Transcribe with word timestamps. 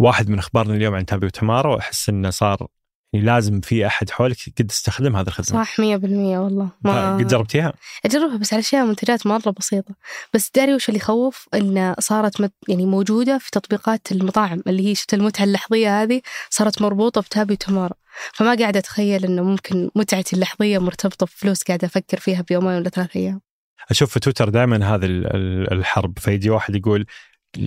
واحد 0.00 0.30
من 0.30 0.38
أخبارنا 0.38 0.74
اليوم 0.74 0.94
عن 0.94 1.06
تابي 1.06 1.26
وتمارا 1.26 1.74
وأحس 1.74 2.08
إنه 2.08 2.30
صار 2.30 2.66
يعني 3.12 3.26
لازم 3.26 3.60
في 3.60 3.86
أحد 3.86 4.10
حولك 4.10 4.36
قد 4.58 4.70
استخدم 4.70 5.16
هذه 5.16 5.26
الخدمة. 5.26 5.64
صح 5.64 5.80
100% 5.80 5.82
والله. 6.38 6.68
ما 6.84 7.16
قد 7.16 7.26
جربتيها؟ 7.26 7.72
أجربها 8.04 8.36
بس 8.36 8.52
على 8.52 8.60
أشياء 8.60 8.84
منتجات 8.86 9.26
مرة 9.26 9.50
بسيطة. 9.58 9.94
بس 10.34 10.50
داري 10.54 10.74
وش 10.74 10.88
اللي 10.88 10.98
يخوف؟ 11.00 11.48
إن 11.54 11.94
صارت 11.98 12.40
مت 12.40 12.52
يعني 12.68 12.86
موجودة 12.86 13.38
في 13.38 13.50
تطبيقات 13.50 14.12
المطاعم 14.12 14.62
اللي 14.66 14.86
هي 14.90 14.94
شفت 14.94 15.14
المتعة 15.14 15.44
اللحظية 15.44 16.02
هذه 16.02 16.20
صارت 16.50 16.82
مربوطة 16.82 17.20
بتابي 17.20 17.52
وتمارا 17.52 17.94
فما 18.34 18.54
قاعدة 18.54 18.78
أتخيل 18.78 19.24
إنه 19.24 19.42
ممكن 19.42 19.90
متعتي 19.94 20.36
اللحظية 20.36 20.78
مرتبطة 20.78 21.26
بفلوس 21.26 21.62
قاعدة 21.62 21.86
أفكر 21.86 22.18
فيها 22.20 22.42
بيومين 22.48 22.76
ولا 22.76 22.88
ثلاث 22.88 23.16
أيام. 23.16 23.40
أشوف 23.90 24.10
في 24.12 24.20
تويتر 24.20 24.48
دائما 24.48 24.94
هذا 24.94 25.06
ال- 25.06 25.26
ال- 25.36 25.72
الحرب 25.72 26.18
فيجي 26.18 26.50
واحد 26.50 26.74
يقول 26.74 27.06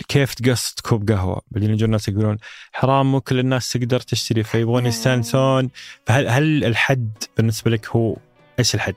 كيف 0.07 0.34
تقصد 0.34 0.79
كوب 0.79 1.11
قهوة؟ 1.11 1.41
بعدين 1.52 1.70
يجون 1.70 1.86
الناس 1.86 2.07
يقولون 2.07 2.38
حرام 2.71 3.11
مو 3.11 3.21
كل 3.21 3.39
الناس 3.39 3.71
تقدر 3.71 3.99
تشتري. 3.99 4.44
فيبغون 4.44 4.85
يستانسون. 4.85 5.70
فهل 6.05 6.27
هل 6.27 6.66
الحد 6.66 7.12
بالنسبة 7.38 7.71
لك 7.71 7.88
هو 7.88 8.17
إيش 8.59 8.76
الحد؟ 8.76 8.95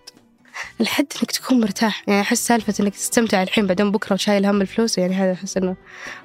الحد 0.80 1.07
إنك 1.20 1.30
تكون 1.30 1.60
مرتاح. 1.60 2.05
يعني 2.09 2.20
أحس 2.20 2.46
سالفة 2.46 2.74
إنك 2.80 2.95
تستمتع 2.95 3.43
الحين 3.43 3.66
بعدين 3.66 3.93
بكرة 3.93 4.16
شايل 4.16 4.46
هم 4.46 4.60
الفلوس 4.60 4.98
يعني 4.98 5.15
هذا 5.15 5.33
أحس 5.33 5.57
إنه 5.57 5.77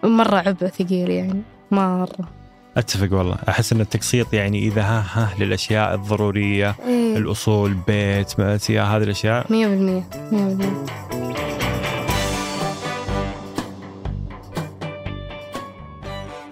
مرة 0.04 0.38
عبء 0.38 0.68
ثقيل 0.68 1.09
يعني. 1.09 1.41
مرة. 1.71 2.30
أتفق 2.77 3.18
والله. 3.18 3.38
أحس 3.49 3.73
إن 3.73 3.82
التقسيط 3.82 4.34
يعني 4.34 4.68
إذا 4.68 4.82
ها 4.82 5.05
ها 5.13 5.35
للأشياء 5.40 5.96
الضرورية 5.96 6.76
إيه. 6.88 7.18
الأصول 7.18 7.73
بيت 7.73 8.40
مأسية 8.40 8.84
هذه 8.84 9.04
الأشياء. 9.04 9.48
100% 9.48 9.49
100% 9.49 11.10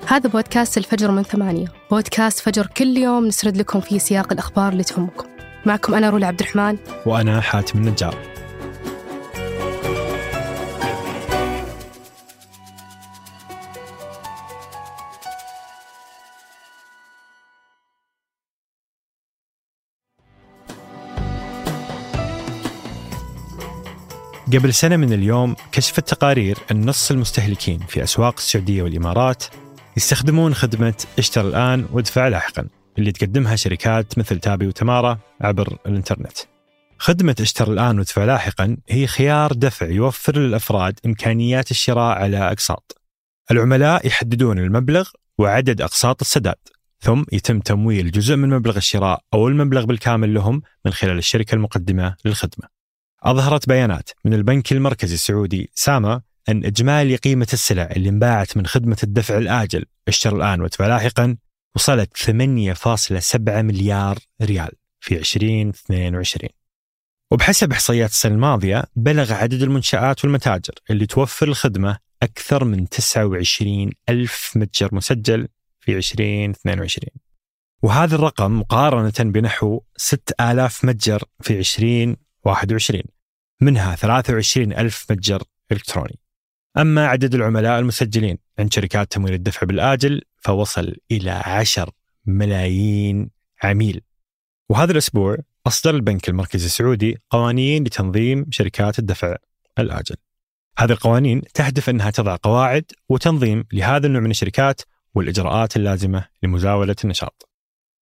هذا 0.09 0.29
بودكاست 0.29 0.77
الفجر 0.77 1.11
من 1.11 1.23
ثمانية. 1.23 1.67
بودكاست 1.91 2.39
فجر 2.39 2.67
كل 2.77 2.97
يوم 2.97 3.25
نسرد 3.25 3.57
لكم 3.57 3.79
فيه 3.79 3.97
سياق 3.97 4.33
الأخبار 4.33 4.71
اللي 4.71 4.83
تهمكم. 4.83 5.27
معكم 5.65 5.95
أنا 5.95 6.09
رولا 6.09 6.27
عبد 6.27 6.39
الرحمن. 6.39 6.77
وأنا 7.05 7.41
حاتم 7.41 7.79
النجار. 7.79 8.15
قبل 24.53 24.73
سنة 24.73 24.97
من 24.97 25.13
اليوم 25.13 25.55
كشفت 25.71 26.09
تقارير 26.09 26.57
أن 26.71 26.85
نص 26.85 27.11
المستهلكين 27.11 27.79
في 27.79 28.03
أسواق 28.03 28.33
السعودية 28.37 28.83
والإمارات 28.83 29.43
يستخدمون 29.97 30.53
خدمة 30.53 30.93
اشتر 31.19 31.47
الآن 31.47 31.85
وادفع 31.91 32.27
لاحقا 32.27 32.67
اللي 32.97 33.11
تقدمها 33.11 33.55
شركات 33.55 34.17
مثل 34.17 34.39
تابي 34.39 34.67
وتمارا 34.67 35.19
عبر 35.41 35.77
الإنترنت. 35.85 36.37
خدمة 36.97 37.35
اشتر 37.41 37.73
الآن 37.73 37.97
وادفع 37.99 38.25
لاحقا 38.25 38.77
هي 38.89 39.07
خيار 39.07 39.53
دفع 39.53 39.85
يوفر 39.85 40.37
للأفراد 40.37 40.99
إمكانيات 41.05 41.71
الشراء 41.71 42.17
على 42.17 42.37
أقساط. 42.37 43.01
العملاء 43.51 44.07
يحددون 44.07 44.59
المبلغ 44.59 45.09
وعدد 45.37 45.81
أقساط 45.81 46.21
السداد 46.21 46.55
ثم 46.99 47.23
يتم 47.31 47.59
تمويل 47.59 48.11
جزء 48.11 48.35
من 48.35 48.49
مبلغ 48.49 48.77
الشراء 48.77 49.21
أو 49.33 49.47
المبلغ 49.47 49.85
بالكامل 49.85 50.33
لهم 50.33 50.61
من 50.85 50.91
خلال 50.91 51.17
الشركة 51.17 51.55
المقدمة 51.55 52.15
للخدمة. 52.25 52.67
أظهرت 53.23 53.67
بيانات 53.67 54.09
من 54.25 54.33
البنك 54.33 54.71
المركزي 54.71 55.13
السعودي 55.13 55.71
ساما 55.73 56.21
أن 56.49 56.65
إجمالي 56.65 57.15
قيمة 57.15 57.47
السلع 57.53 57.89
اللي 57.95 58.09
انباعت 58.09 58.57
من 58.57 58.67
خدمة 58.67 58.97
الدفع 59.03 59.37
الآجل. 59.37 59.85
اشتر 60.07 60.35
الآن 60.35 60.61
وادفع 60.61 60.87
لاحقا. 60.87 61.37
وصلت 61.75 62.17
8.7 62.17 63.61
مليار 63.61 64.19
ريال 64.41 64.71
في 64.99 65.17
2022 65.17 66.49
وبحسب 67.31 67.71
إحصائيات 67.71 68.09
السنة 68.09 68.33
الماضية 68.33 68.83
بلغ 68.95 69.33
عدد 69.33 69.61
المنشآت 69.61 70.25
والمتاجر 70.25 70.73
اللي 70.89 71.05
توفر 71.05 71.47
الخدمة 71.47 71.97
أكثر 72.23 72.63
من 72.63 72.89
29 72.89 73.91
ألف 74.09 74.51
متجر 74.55 74.95
مسجل 74.95 75.47
في 75.79 75.97
2022 75.97 77.09
وهذا 77.81 78.15
الرقم 78.15 78.59
مقارنة 78.59 79.31
بنحو 79.31 79.81
6000 79.97 80.85
متجر 80.85 81.23
في 81.41 81.59
2021 81.59 83.01
منها 83.61 83.95
23 83.95 84.73
ألف 84.73 85.05
متجر 85.11 85.43
إلكتروني. 85.71 86.19
أما 86.77 87.07
عدد 87.07 87.35
العملاء 87.35 87.79
المسجلين 87.79 88.37
عند 88.59 88.73
شركات 88.73 89.11
تمويل 89.11 89.33
الدفع 89.33 89.67
بالآجل 89.67 90.21
فوصل 90.37 90.95
إلى 91.11 91.31
10 91.31 91.91
ملايين 92.25 93.29
عميل. 93.63 94.01
وهذا 94.69 94.91
الأسبوع 94.91 95.37
أصدر 95.67 95.95
البنك 95.95 96.29
المركزي 96.29 96.65
السعودي 96.65 97.17
قوانين 97.29 97.83
لتنظيم 97.83 98.45
شركات 98.51 98.99
الدفع 98.99 99.35
الآجل. 99.79 100.15
هذه 100.77 100.91
القوانين 100.91 101.41
تهدف 101.53 101.89
أنها 101.89 102.11
تضع 102.11 102.35
قواعد 102.43 102.91
وتنظيم 103.09 103.63
لهذا 103.73 104.07
النوع 104.07 104.21
من 104.21 104.31
الشركات 104.31 104.81
والإجراءات 105.15 105.75
اللازمة 105.75 106.25
لمزاولة 106.43 106.95
النشاط. 107.03 107.49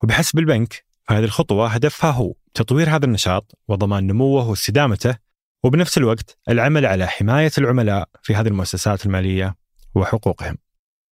وبحسب 0.03 0.39
البنك 0.39 0.83
فهذه 1.03 1.23
الخطوة 1.23 1.67
هدفها 1.67 2.11
هو 2.11 2.33
تطوير 2.53 2.89
هذا 2.89 3.05
النشاط 3.05 3.57
وضمان 3.67 4.07
نموه 4.07 4.49
واستدامته 4.49 5.26
وبنفس 5.67 5.97
الوقت 5.97 6.37
العمل 6.49 6.85
على 6.85 7.07
حماية 7.07 7.51
العملاء 7.57 8.09
في 8.23 8.35
هذه 8.35 8.47
المؤسسات 8.47 9.05
المالية 9.05 9.55
وحقوقهم. 9.95 10.57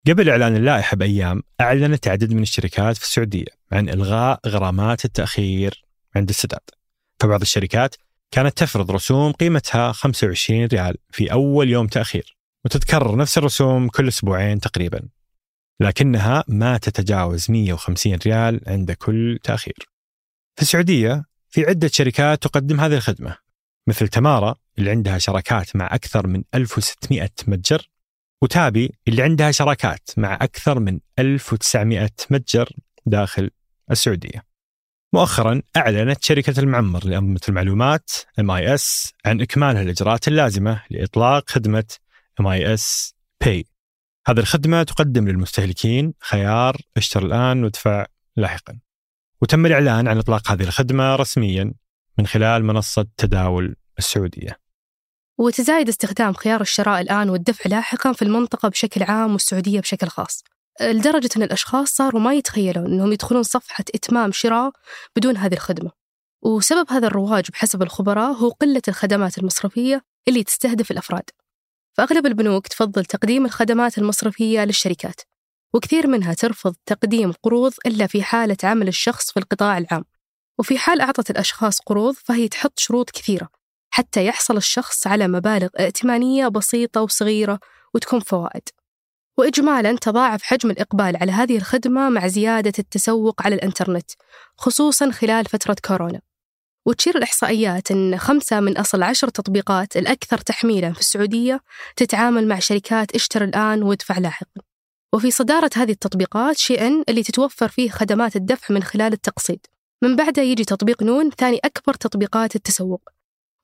قبل 0.06 0.30
إعلان 0.30 0.56
اللائحة 0.56 0.96
بأيام 0.96 1.42
أعلنت 1.60 2.08
عدد 2.08 2.32
من 2.32 2.42
الشركات 2.42 2.96
في 2.96 3.02
السعودية 3.02 3.46
عن 3.72 3.88
إلغاء 3.88 4.40
غرامات 4.46 5.04
التأخير 5.04 5.84
عند 6.16 6.28
السداد. 6.28 6.60
فبعض 7.20 7.40
الشركات 7.40 7.94
كانت 8.30 8.58
تفرض 8.58 8.90
رسوم 8.90 9.32
قيمتها 9.32 9.92
25 9.92 10.64
ريال 10.64 10.96
في 11.10 11.32
أول 11.32 11.70
يوم 11.70 11.86
تأخير 11.86 12.36
وتتكرر 12.64 13.16
نفس 13.16 13.38
الرسوم 13.38 13.88
كل 13.88 14.08
أسبوعين 14.08 14.60
تقريبا. 14.60 15.08
لكنها 15.80 16.44
ما 16.48 16.78
تتجاوز 16.78 17.50
150 17.50 18.14
ريال 18.26 18.60
عند 18.66 18.92
كل 18.92 19.38
تأخير. 19.42 19.88
في 20.56 20.62
السعودية 20.62 21.24
في 21.48 21.64
عدة 21.66 21.88
شركات 21.92 22.42
تقدم 22.42 22.80
هذه 22.80 22.94
الخدمة 22.94 23.45
مثل 23.86 24.08
تمارا 24.08 24.54
اللي 24.78 24.90
عندها 24.90 25.18
شراكات 25.18 25.76
مع 25.76 25.86
أكثر 25.94 26.26
من 26.26 26.42
1600 26.54 27.30
متجر 27.46 27.90
وتابي 28.42 28.92
اللي 29.08 29.22
عندها 29.22 29.50
شراكات 29.50 30.10
مع 30.16 30.34
أكثر 30.34 30.80
من 30.80 31.00
1900 31.18 32.10
متجر 32.30 32.68
داخل 33.06 33.50
السعودية. 33.90 34.42
مؤخرا 35.14 35.62
أعلنت 35.76 36.24
شركة 36.24 36.60
المعمر 36.60 37.06
لأنظمة 37.06 37.40
المعلومات 37.48 38.10
MIS 38.40 39.12
عن 39.24 39.40
إكمال 39.40 39.76
الإجراءات 39.76 40.28
اللازمة 40.28 40.82
لإطلاق 40.90 41.50
خدمة 41.50 41.84
MIS 42.42 43.12
Pay. 43.44 43.62
هذه 44.26 44.38
الخدمة 44.38 44.82
تقدم 44.82 45.28
للمستهلكين 45.28 46.14
خيار 46.20 46.76
اشتر 46.96 47.26
الآن 47.26 47.64
وادفع 47.64 48.06
لاحقا. 48.36 48.78
وتم 49.42 49.66
الإعلان 49.66 50.08
عن 50.08 50.18
إطلاق 50.18 50.50
هذه 50.50 50.62
الخدمة 50.62 51.16
رسميا 51.16 51.74
من 52.18 52.26
خلال 52.26 52.64
منصة 52.64 53.06
تداول 53.16 53.76
السعودية. 53.98 54.60
وتزايد 55.38 55.88
استخدام 55.88 56.32
خيار 56.32 56.60
الشراء 56.60 57.00
الآن 57.00 57.30
والدفع 57.30 57.70
لاحقا 57.70 58.12
في 58.12 58.22
المنطقة 58.22 58.68
بشكل 58.68 59.02
عام 59.02 59.32
والسعودية 59.32 59.80
بشكل 59.80 60.06
خاص. 60.06 60.44
لدرجة 60.80 61.28
أن 61.36 61.42
الأشخاص 61.42 61.88
صاروا 61.88 62.20
ما 62.20 62.34
يتخيلون 62.34 62.86
أنهم 62.86 63.12
يدخلون 63.12 63.42
صفحة 63.42 63.84
إتمام 63.94 64.32
شراء 64.32 64.72
بدون 65.16 65.36
هذه 65.36 65.54
الخدمة. 65.54 65.90
وسبب 66.42 66.86
هذا 66.90 67.06
الرواج 67.06 67.50
بحسب 67.50 67.82
الخبراء 67.82 68.32
هو 68.32 68.48
قلة 68.48 68.82
الخدمات 68.88 69.38
المصرفية 69.38 70.02
اللي 70.28 70.44
تستهدف 70.44 70.90
الأفراد. 70.90 71.30
فأغلب 71.92 72.26
البنوك 72.26 72.66
تفضل 72.66 73.04
تقديم 73.04 73.44
الخدمات 73.44 73.98
المصرفية 73.98 74.64
للشركات 74.64 75.20
وكثير 75.74 76.06
منها 76.06 76.34
ترفض 76.34 76.74
تقديم 76.86 77.32
قروض 77.32 77.72
إلا 77.86 78.06
في 78.06 78.22
حالة 78.22 78.56
عمل 78.64 78.88
الشخص 78.88 79.30
في 79.32 79.38
القطاع 79.38 79.78
العام. 79.78 80.04
وفي 80.58 80.78
حال 80.78 81.00
أعطت 81.00 81.30
الأشخاص 81.30 81.80
قروض 81.80 82.14
فهي 82.14 82.48
تحط 82.48 82.78
شروط 82.78 83.10
كثيرة 83.10 83.48
حتى 83.96 84.26
يحصل 84.26 84.56
الشخص 84.56 85.06
على 85.06 85.28
مبالغ 85.28 85.68
ائتمانية 85.80 86.48
بسيطة 86.48 87.02
وصغيرة 87.02 87.60
وتكون 87.94 88.20
فوائد. 88.20 88.62
وإجمالا 89.38 89.96
تضاعف 89.96 90.42
حجم 90.42 90.70
الإقبال 90.70 91.16
على 91.16 91.32
هذه 91.32 91.56
الخدمة 91.56 92.08
مع 92.08 92.26
زيادة 92.26 92.72
التسوق 92.78 93.42
على 93.42 93.54
الإنترنت 93.54 94.10
خصوصا 94.56 95.10
خلال 95.10 95.44
فترة 95.44 95.76
كورونا. 95.84 96.20
وتشير 96.86 97.16
الإحصائيات 97.16 97.90
أن 97.90 98.18
خمسة 98.18 98.60
من 98.60 98.76
أصل 98.76 99.02
عشر 99.02 99.28
تطبيقات 99.28 99.96
الأكثر 99.96 100.38
تحميلا 100.38 100.92
في 100.92 101.00
السعودية 101.00 101.60
تتعامل 101.96 102.48
مع 102.48 102.58
شركات 102.58 103.14
اشتر 103.14 103.44
الآن 103.44 103.82
وادفع 103.82 104.18
لاحقا. 104.18 104.60
وفي 105.14 105.30
صدارة 105.30 105.70
هذه 105.76 105.90
التطبيقات 105.90 106.58
شي 106.58 106.86
إن 106.86 107.04
اللي 107.08 107.22
تتوفر 107.22 107.68
فيه 107.68 107.90
خدمات 107.90 108.36
الدفع 108.36 108.74
من 108.74 108.82
خلال 108.82 109.12
التقسيط. 109.12 109.75
من 110.04 110.16
بعده 110.16 110.42
يجي 110.42 110.64
تطبيق 110.64 111.02
نون 111.02 111.30
ثاني 111.30 111.60
أكبر 111.64 111.94
تطبيقات 111.94 112.56
التسوق 112.56 113.08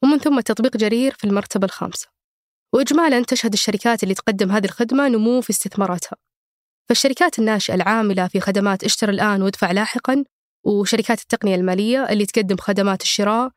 ومن 0.03 0.19
ثم 0.19 0.41
تطبيق 0.41 0.77
جرير 0.77 1.15
في 1.15 1.25
المرتبة 1.25 1.65
الخامسة. 1.65 2.09
وإجمالا 2.75 3.25
تشهد 3.25 3.53
الشركات 3.53 4.03
اللي 4.03 4.15
تقدم 4.15 4.51
هذه 4.53 4.65
الخدمة 4.65 5.09
نمو 5.09 5.41
في 5.41 5.51
استثماراتها. 5.51 6.17
فالشركات 6.89 7.39
الناشئة 7.39 7.75
العاملة 7.75 8.27
في 8.29 8.41
خدمات 8.41 8.85
اشتر 8.85 9.11
الآن 9.11 9.43
وادفع 9.43 9.73
لاحقا 9.73 10.25
وشركات 10.65 11.21
التقنية 11.21 11.55
المالية 11.55 12.05
اللي 12.05 12.27
تقدم 12.27 12.57
خدمات 12.57 13.03
الشراء 13.03 13.51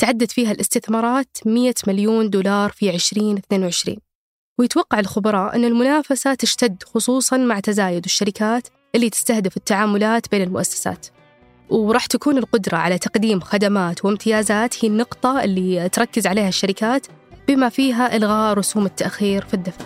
تعدت 0.00 0.30
فيها 0.30 0.52
الاستثمارات 0.52 1.36
100 1.46 1.74
مليون 1.86 2.30
دولار 2.30 2.70
في 2.70 2.90
2022 2.90 3.96
ويتوقع 4.58 4.98
الخبراء 4.98 5.56
أن 5.56 5.64
المنافسة 5.64 6.34
تشتد 6.34 6.82
خصوصا 6.82 7.36
مع 7.36 7.60
تزايد 7.60 8.04
الشركات 8.04 8.68
اللي 8.94 9.10
تستهدف 9.10 9.56
التعاملات 9.56 10.30
بين 10.30 10.42
المؤسسات. 10.42 11.06
وراح 11.70 12.06
تكون 12.06 12.38
القدرة 12.38 12.76
على 12.76 12.98
تقديم 12.98 13.40
خدمات 13.40 14.04
وامتيازات 14.04 14.84
هي 14.84 14.88
النقطة 14.88 15.44
اللي 15.44 15.88
تركز 15.88 16.26
عليها 16.26 16.48
الشركات 16.48 17.06
بما 17.48 17.68
فيها 17.68 18.16
إلغاء 18.16 18.54
رسوم 18.54 18.86
التأخير 18.86 19.44
في 19.44 19.54
الدفع. 19.54 19.84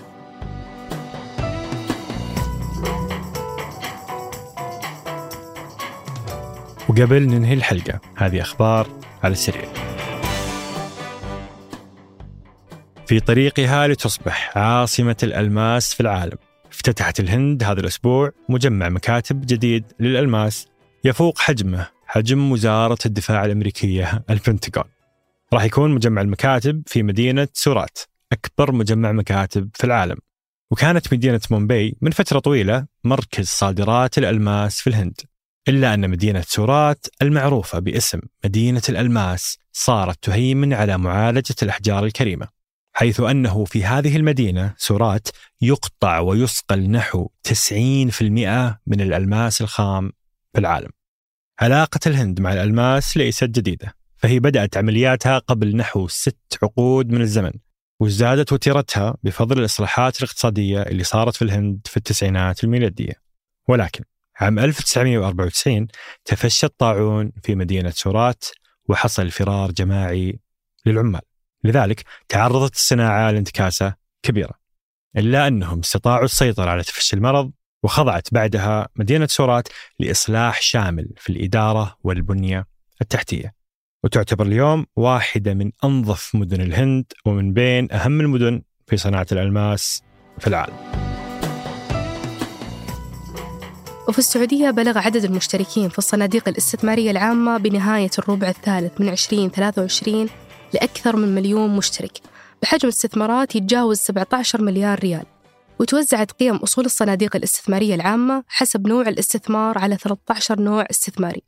وقبل 6.88 7.22
ننهي 7.22 7.54
الحلقة 7.54 8.00
هذه 8.16 8.40
أخبار 8.40 8.88
على 9.22 9.32
السريع. 9.32 9.69
في 13.06 13.20
طريقها 13.20 13.88
لتصبح 13.88 14.58
عاصمة 14.58 15.16
الألماس 15.22 15.94
في 15.94 16.00
العالم. 16.00 16.38
افتتحت 16.72 17.20
الهند 17.20 17.62
هذا 17.62 17.80
الأسبوع 17.80 18.30
مجمع 18.48 18.88
مكاتب 18.88 19.46
جديد 19.46 19.84
للألماس. 20.00 20.74
يفوق 21.04 21.38
حجمه 21.38 21.88
حجم 22.06 22.52
وزارة 22.52 22.98
الدفاع 23.06 23.44
الأمريكية 23.44 24.24
البنتاغون. 24.30 24.90
راح 25.52 25.64
يكون 25.64 25.90
مجمع 25.90 26.22
المكاتب 26.22 26.82
في 26.86 27.02
مدينة 27.02 27.48
سورات 27.52 27.98
أكبر 28.32 28.72
مجمع 28.72 29.12
مكاتب 29.12 29.70
في 29.74 29.84
العالم. 29.84 30.16
وكانت 30.70 31.14
مدينة 31.14 31.40
مومباي 31.50 31.96
من 32.00 32.10
فترة 32.10 32.38
طويلة 32.38 32.86
مركز 33.04 33.48
صادرات 33.48 34.18
الألماس 34.18 34.80
في 34.80 34.86
الهند. 34.86 35.20
إلا 35.68 35.94
أن 35.94 36.10
مدينة 36.10 36.44
سورات 36.46 37.06
المعروفة 37.22 37.78
باسم 37.78 38.20
مدينة 38.44 38.82
الألماس 38.88 39.58
صارت 39.72 40.24
تهيمن 40.24 40.72
على 40.72 40.98
معالجة 40.98 41.54
الأحجار 41.62 42.04
الكريمة 42.04 42.48
حيث 42.92 43.20
أنه 43.20 43.64
في 43.64 43.84
هذه 43.84 44.16
المدينة 44.16 44.74
سورات 44.76 45.28
يقطع 45.60 46.18
ويصقل 46.18 46.90
نحو 46.90 47.28
90% 47.48 47.52
من 48.86 49.00
الألماس 49.00 49.60
الخام 49.60 50.12
في 50.54 50.60
العالم 50.60 50.90
علاقة 51.60 52.00
الهند 52.06 52.40
مع 52.40 52.52
الألماس 52.52 53.16
ليست 53.16 53.44
جديدة 53.44 53.94
فهي 54.16 54.40
بدأت 54.40 54.76
عملياتها 54.76 55.38
قبل 55.38 55.76
نحو 55.76 56.08
ست 56.08 56.58
عقود 56.62 57.10
من 57.10 57.20
الزمن 57.20 57.52
وازدادت 58.00 58.52
وتيرتها 58.52 59.16
بفضل 59.22 59.58
الإصلاحات 59.58 60.18
الاقتصادية 60.18 60.82
اللي 60.82 61.04
صارت 61.04 61.36
في 61.36 61.42
الهند 61.42 61.80
في 61.84 61.96
التسعينات 61.96 62.64
الميلادية. 62.64 63.12
ولكن 63.68 64.04
عام 64.40 64.58
1994 64.58 65.86
تفشى 66.24 66.66
الطاعون 66.66 67.32
في 67.42 67.54
مدينة 67.54 67.90
سورات 67.90 68.44
وحصل 68.88 69.30
فرار 69.30 69.72
جماعي 69.72 70.38
للعمال. 70.86 71.22
لذلك 71.64 72.04
تعرضت 72.28 72.74
الصناعة 72.74 73.30
لانتكاسة 73.30 73.94
كبيرة. 74.22 74.54
إلا 75.16 75.46
أنهم 75.46 75.78
استطاعوا 75.78 76.24
السيطرة 76.24 76.70
على 76.70 76.82
تفشي 76.82 77.16
المرض 77.16 77.52
وخضعت 77.84 78.28
بعدها 78.32 78.88
مدينة 78.96 79.26
سورات 79.26 79.69
لإصلاح 79.98 80.62
شامل 80.62 81.08
في 81.16 81.31
الإدارة 81.31 81.96
والبنية 82.04 82.66
التحتية. 83.00 83.54
وتعتبر 84.04 84.46
اليوم 84.46 84.86
واحدة 84.96 85.54
من 85.54 85.70
أنظف 85.84 86.34
مدن 86.34 86.60
الهند 86.60 87.04
ومن 87.26 87.52
بين 87.52 87.92
أهم 87.92 88.20
المدن 88.20 88.62
في 88.86 88.96
صناعة 88.96 89.26
الألماس 89.32 90.02
في 90.38 90.46
العالم. 90.46 90.76
وفي 94.08 94.19
السعودية 94.19 94.70
بلغ 94.70 94.98
عدد 94.98 95.25
المشتركين 95.25 95.88
في 95.88 95.98
الصناديق 95.98 96.48
الاستثمارية 96.48 97.10
العامة 97.10 97.58
بنهاية 97.58 98.10
الربع 98.19 98.48
الثالث 98.48 99.00
من 99.00 99.08
2023 99.08 100.28
لأكثر 100.75 101.16
من 101.16 101.34
مليون 101.34 101.76
مشترك. 101.76 102.19
بحجم 102.62 102.88
استثمارات 102.88 103.56
يتجاوز 103.56 103.98
17 103.98 104.62
مليار 104.62 104.98
ريال. 104.98 105.33
وتوزعت 105.81 106.32
قيم 106.32 106.56
أصول 106.56 106.85
الصناديق 106.85 107.37
الاستثمارية 107.37 107.94
العامة 107.94 108.44
حسب 108.49 108.87
نوع 108.87 109.09
الاستثمار 109.09 109.79
على 109.79 109.97
13 109.97 110.61
نوع 110.61 110.87
استثماري. 110.91 111.43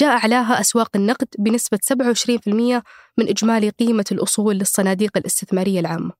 جاء 0.00 0.10
أعلاها 0.10 0.60
أسواق 0.60 0.90
النقد 0.96 1.28
بنسبة 1.38 1.78
27% 1.92 2.82
من 3.18 3.28
إجمالي 3.28 3.70
قيمة 3.70 4.04
الأصول 4.12 4.54
للصناديق 4.54 5.16
الاستثمارية 5.16 5.80
العامة. 5.80 6.12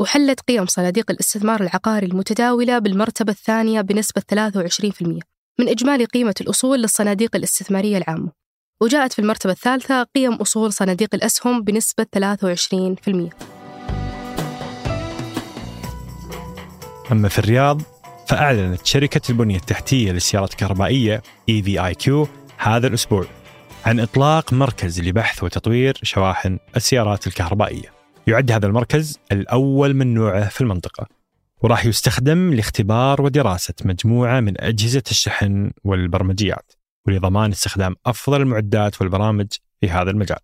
وحلت 0.00 0.40
قيم 0.40 0.66
صناديق 0.66 1.10
الاستثمار 1.10 1.60
العقاري 1.60 2.06
المتداولة 2.06 2.78
بالمرتبة 2.78 3.32
الثانية 3.32 3.80
بنسبة 3.80 4.22
23% 4.34 5.20
من 5.58 5.68
إجمالي 5.68 6.04
قيمة 6.04 6.34
الأصول 6.40 6.82
للصناديق 6.82 7.36
الاستثمارية 7.36 7.96
العامة. 7.98 8.32
وجاءت 8.82 9.12
في 9.12 9.18
المرتبة 9.18 9.52
الثالثة 9.52 10.02
قيم 10.02 10.32
أصول 10.32 10.72
صناديق 10.72 11.14
الأسهم 11.14 11.62
بنسبة 11.62 12.06
23% 12.16 13.53
أما 17.12 17.28
في 17.28 17.38
الرياض 17.38 17.82
فأعلنت 18.28 18.86
شركة 18.86 19.20
البنية 19.30 19.56
التحتية 19.56 20.12
للسيارات 20.12 20.50
الكهربائية 20.50 21.22
EVIQ 21.50 22.10
هذا 22.58 22.86
الأسبوع 22.86 23.24
عن 23.86 24.00
إطلاق 24.00 24.52
مركز 24.52 25.00
لبحث 25.00 25.44
وتطوير 25.44 25.98
شواحن 26.02 26.58
السيارات 26.76 27.26
الكهربائية. 27.26 27.92
يعد 28.26 28.50
هذا 28.50 28.66
المركز 28.66 29.18
الأول 29.32 29.94
من 29.94 30.14
نوعه 30.14 30.48
في 30.48 30.60
المنطقة 30.60 31.06
وراح 31.62 31.86
يستخدم 31.86 32.54
لاختبار 32.54 33.22
ودراسة 33.22 33.74
مجموعة 33.84 34.40
من 34.40 34.60
أجهزة 34.60 35.02
الشحن 35.10 35.70
والبرمجيات 35.84 36.72
ولضمان 37.06 37.50
استخدام 37.50 37.96
أفضل 38.06 38.40
المعدات 38.40 39.00
والبرامج 39.00 39.46
في 39.80 39.90
هذا 39.90 40.10
المجال. 40.10 40.38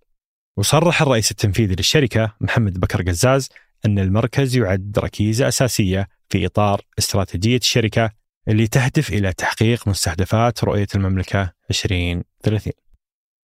وصرح 0.57 1.03
الرئيس 1.03 1.31
التنفيذي 1.31 1.75
للشركة 1.75 2.35
محمد 2.41 2.81
بكر 2.81 3.03
قزاز 3.03 3.49
أن 3.87 3.99
المركز 3.99 4.57
يعد 4.57 4.99
ركيزة 4.99 5.49
أساسية 5.49 6.09
في 6.31 6.47
إطار 6.47 6.81
استراتيجية 6.99 7.57
الشركة 7.57 8.11
اللي 8.49 8.67
تهدف 8.67 9.11
إلى 9.11 9.33
تحقيق 9.33 9.89
مستهدفات 9.89 10.65
رؤية 10.65 10.87
المملكة 10.95 11.53
2030 11.71 12.73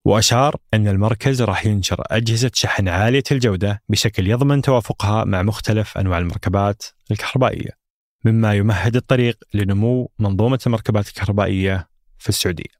وأشار 0.06 0.56
أن 0.74 0.88
المركز 0.88 1.42
راح 1.42 1.66
ينشر 1.66 2.04
أجهزة 2.08 2.52
شحن 2.54 2.88
عالية 2.88 3.24
الجودة 3.32 3.82
بشكل 3.90 4.28
يضمن 4.28 4.62
توافقها 4.62 5.24
مع 5.24 5.42
مختلف 5.42 5.98
أنواع 5.98 6.18
المركبات 6.18 6.84
الكهربائية 7.12 7.86
مما 8.26 8.54
يمهد 8.54 8.96
الطريق 8.96 9.38
لنمو 9.54 10.12
منظومة 10.20 10.60
المركبات 10.68 11.08
الكهربائية 11.08 11.90
في 12.18 12.30
السعودية. 12.30 12.76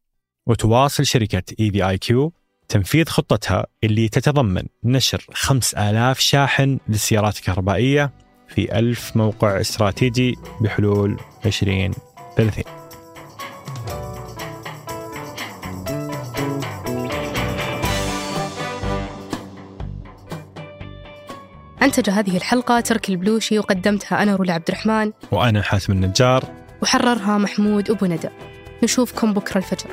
وتواصل 0.48 1.06
شركة 1.06 1.44
EVIQ 1.62 2.32
تنفيذ 2.68 3.06
خطتها 3.06 3.66
اللي 3.84 4.10
تتضمن 4.10 4.64
نشر 4.84 5.26
5000 5.34 6.20
شاحن 6.20 6.80
للسيارات 6.90 7.38
الكهربائية 7.38 8.12
في 8.48 8.80
ألف 8.80 9.18
موقع 9.18 9.62
استراتيجي 9.62 10.36
بحلول 10.62 11.20
2030 11.46 12.64
أنتج 21.82 22.10
هذه 22.10 22.38
الحلقة 22.38 22.80
ترك 22.80 23.10
البلوشي 23.10 23.60
وقدمتها 23.60 24.24
أنا 24.24 24.36
رولا 24.36 24.54
عبد 24.54 24.70
الرحمن 24.70 25.12
وأنا 25.32 25.62
حاتم 25.62 25.94
النجار. 25.94 26.44
وحررها 26.82 27.38
محمود 27.38 27.92
أبو 27.92 28.06
ندى. 28.06 28.30
نشوفكم 28.84 29.34
بكرة 29.34 29.58
الفجر. 29.58 29.90